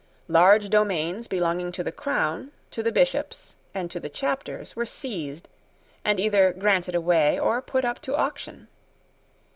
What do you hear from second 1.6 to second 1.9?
to